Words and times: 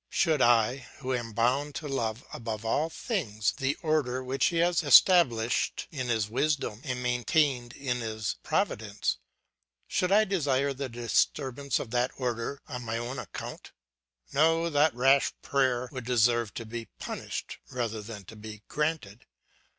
Should 0.09 0.41
I, 0.41 0.87
who 0.97 1.13
am 1.13 1.31
bound 1.31 1.75
to 1.75 1.87
love 1.87 2.23
above 2.33 2.65
all 2.65 2.89
things 2.89 3.51
the 3.51 3.77
order 3.83 4.23
which 4.23 4.47
he 4.47 4.57
has 4.57 4.81
established 4.81 5.87
in 5.91 6.07
his 6.07 6.27
wisdom 6.27 6.81
and 6.83 7.03
maintained 7.03 7.75
by 7.75 7.81
his 7.81 8.37
providence, 8.41 9.19
should 9.87 10.11
I 10.11 10.23
desire 10.23 10.73
the 10.73 10.89
disturbance 10.89 11.77
of 11.77 11.91
that 11.91 12.09
order 12.17 12.59
on 12.67 12.83
my 12.83 12.97
own 12.97 13.19
account? 13.19 13.73
No, 14.33 14.71
that 14.71 14.95
rash 14.95 15.33
prayer 15.43 15.87
would 15.91 16.05
deserve 16.05 16.55
to 16.55 16.65
be 16.65 16.85
punished 16.97 17.59
rather 17.69 18.01
than 18.01 18.25
to 18.25 18.35
be 18.35 18.63
granted. 18.67 19.27